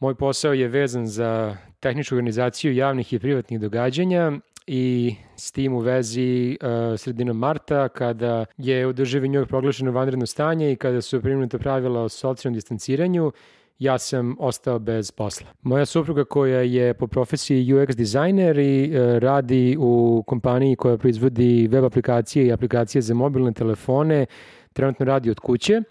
[0.00, 4.32] Moj posao je vezan za tehničku organizaciju javnih i privatnih događanja
[4.66, 9.90] i s tim u vezi uh, sredinom marta kada je u državi New York proglašeno
[9.90, 13.32] vanredno stanje i kada su primjenute pravila o socijalnom distanciranju,
[13.78, 15.46] ja sam ostao bez posla.
[15.62, 21.68] Moja supruga koja je po profesiji UX dizajner i uh, radi u kompaniji koja proizvodi
[21.70, 24.26] web aplikacije i aplikacije za mobilne telefone,
[24.72, 25.82] trenutno radi od kuće,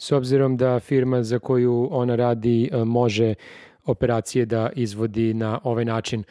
[0.00, 3.34] s obzirom da firma za koju ona radi uh, može
[3.84, 6.24] operacije da izvodi na ovaj način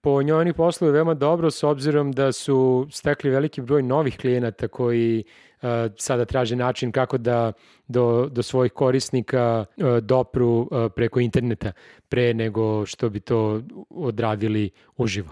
[0.00, 4.68] po njoj oni posluju veoma dobro s obzirom da su stekli veliki broj novih klijenata
[4.68, 7.52] koji uh, sada traže način kako da
[7.88, 11.72] do, do svojih korisnika uh, dopru preko interneta
[12.08, 15.30] pre nego što bi to odradili uživo.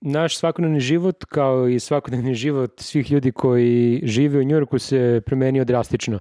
[0.00, 5.64] Naš svakodnevni život kao i svakodnevni život svih ljudi koji žive u Njurku se promenio
[5.64, 6.18] drastično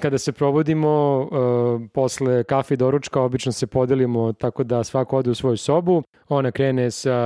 [0.00, 5.30] kada se probudimo uh, posle kafe i doručka obično se podelimo tako da svako ode
[5.30, 7.16] u svoju sobu, ona krene sa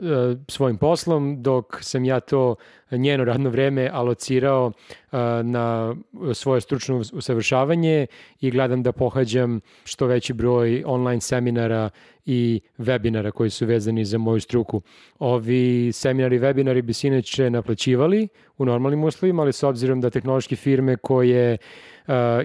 [0.00, 2.54] uh, svojim poslom dok sam ja to
[2.90, 5.94] njeno radno vreme alocirao uh, na
[6.34, 8.06] svoje stručno usavršavanje
[8.40, 11.90] i gledam da pohađam što veći broj online seminara
[12.26, 14.82] i webinara koji su vezani za moju struku.
[15.18, 20.10] Ovi seminari i webinari bi se inače naplaćivali u normalnim uslovima, ali s obzirom da
[20.10, 21.58] tehnološke firme koje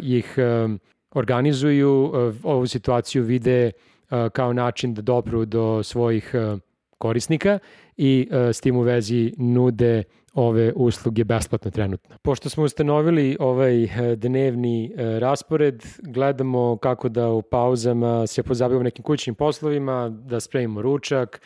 [0.01, 0.71] ih uh,
[1.11, 3.71] organizuju, uh, ovu situaciju vide
[4.33, 6.35] kao način da dobru do svojih
[6.97, 7.59] korisnika
[7.97, 12.15] i s tim u vezi nude ove usluge besplatno trenutno.
[12.21, 19.35] Pošto smo ustanovili ovaj dnevni raspored, gledamo kako da u pauzama se pozabavimo nekim kućnim
[19.35, 21.41] poslovima, da spremimo ručak,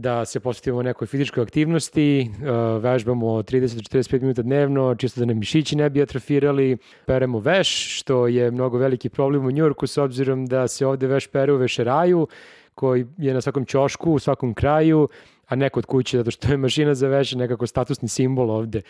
[0.00, 5.76] da se posvetimo nekoj fizičkoj aktivnosti, uh, vežbamo 30-45 minuta dnevno, čisto da nam mišići
[5.76, 6.76] ne bi atrofirali,
[7.06, 11.26] peremo veš, što je mnogo veliki problem u Njurku s obzirom da se ovde veš
[11.26, 12.26] pere u vešeraju,
[12.74, 15.08] koji je na svakom ćošku, u svakom kraju,
[15.46, 18.82] a neko od kuće, zato što je mašina za veš nekako statusni simbol ovde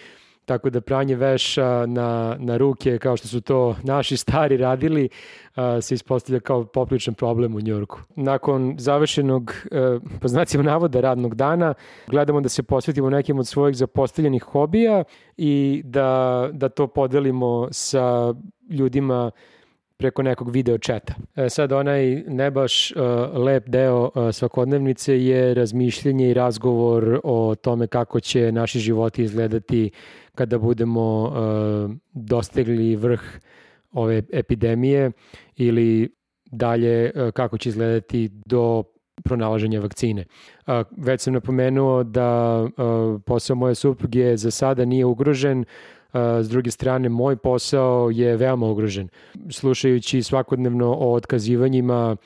[0.51, 5.09] tako da pranje veša na, na ruke, kao što su to naši stari radili,
[5.55, 8.01] a, se ispostavlja kao popričan problem u Njorku.
[8.17, 11.75] Nakon završenog, e, po znacima navoda, radnog dana,
[12.07, 15.05] gledamo da se posvetimo nekim od svojih zapostavljenih hobija
[15.37, 18.35] i da, da to podelimo sa
[18.71, 19.31] ljudima
[20.01, 21.15] preko nekog video četa.
[21.37, 22.97] E, sad onaj ne baš uh,
[23.45, 29.91] lep deo uh, svakodnevnice je razmišljenje i razgovor o tome kako će naši životi izgledati
[30.35, 31.33] kada budemo
[32.13, 33.21] dostigli vrh
[33.93, 35.11] ove epidemije
[35.57, 36.15] ili
[36.51, 38.83] dalje kako će izgledati do
[39.25, 40.25] pronalaženja vakcine.
[40.97, 42.67] Već sam napomenuo da
[43.27, 45.65] posao moje supruge za sada nije ugrožen,
[46.43, 49.09] s druge strane moj posao je veoma ugrožen.
[49.51, 52.17] Slušajući svakodnevno o otkazivanjima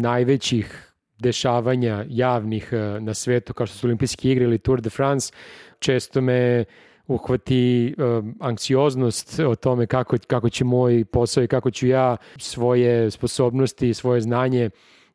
[0.00, 5.32] najvećih dešavanja javnih na svetu kao što su olimpijske igre ili Tour de France,
[5.78, 6.64] često me
[7.06, 13.10] uhvati um, anksioznost o tome kako, kako će moj posao i kako ću ja svoje
[13.10, 14.70] sposobnosti i svoje znanje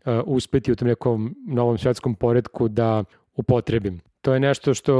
[0.06, 3.04] uh, uspeti u tom nekom novom svetskom poredku da
[3.36, 4.07] upotrebim.
[4.28, 4.96] To je nešto što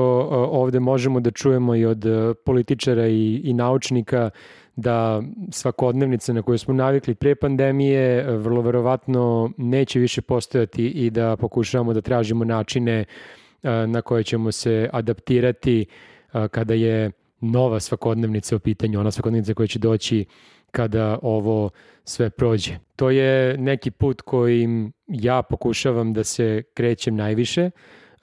[0.52, 2.06] ovde možemo da čujemo i od
[2.46, 4.30] političara i, i naučnika,
[4.76, 5.22] da
[5.52, 11.94] svakodnevnica na koju smo navikli pre pandemije vrlo verovatno neće više postojati i da pokušavamo
[11.94, 13.06] da tražimo načine
[13.64, 15.86] na koje ćemo se adaptirati
[16.52, 17.12] kada je
[17.42, 20.26] nova svakodnevnica u pitanju, ona svakodnevnica koja će doći
[20.72, 21.70] kada ovo
[22.04, 22.78] sve prođe.
[22.96, 27.72] To je neki put kojim ja pokušavam da se krećem najviše,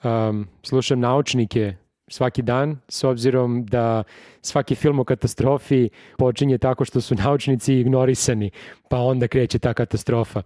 [0.03, 1.73] um, slušam naučnike
[2.07, 4.03] svaki dan, s obzirom da
[4.41, 8.51] svaki film o katastrofi počinje tako što su naučnici ignorisani,
[8.89, 10.41] pa onda kreće ta katastrofa.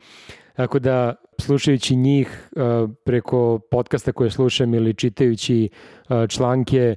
[0.56, 2.50] Tako da, slušajući njih
[3.06, 5.70] preko podcasta koje slušam ili čitajući
[6.30, 6.96] članke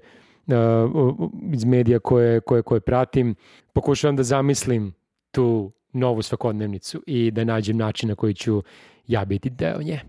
[1.53, 3.35] iz medija koje, koje, koje pratim,
[3.73, 4.95] pokušavam da zamislim
[5.31, 8.63] tu novu svakodnevnicu i da nađem način na koji ću
[9.07, 10.01] ja biti deo nje.